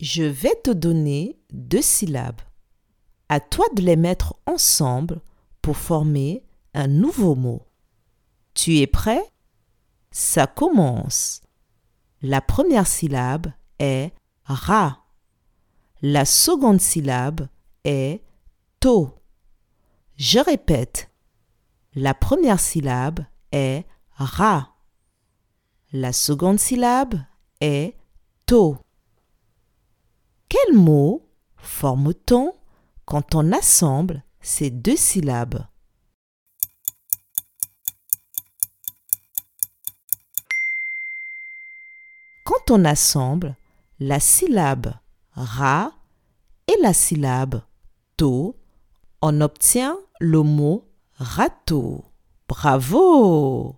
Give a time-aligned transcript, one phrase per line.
[0.00, 2.40] Je vais te donner deux syllabes.
[3.28, 5.20] À toi de les mettre ensemble
[5.60, 7.62] pour former un nouveau mot.
[8.54, 9.22] Tu es prêt?
[10.12, 11.42] Ça commence.
[12.22, 13.48] La première syllabe
[13.80, 14.12] est
[14.44, 15.04] ra.
[16.00, 17.48] La seconde syllabe
[17.84, 18.22] est
[18.78, 19.14] to.
[20.16, 21.10] Je répète.
[21.94, 23.20] La première syllabe
[23.50, 24.76] est ra.
[25.92, 27.20] La seconde syllabe
[27.60, 27.96] est
[28.46, 28.78] to.
[30.48, 32.54] Quel mot forme-t-on
[33.04, 35.66] quand on assemble ces deux syllabes?
[42.44, 43.56] Quand on assemble
[44.00, 44.94] la syllabe
[45.32, 45.92] ra
[46.66, 47.62] et la syllabe
[48.16, 48.56] to,
[49.20, 52.04] on obtient le mot râteau.
[52.48, 53.76] Bravo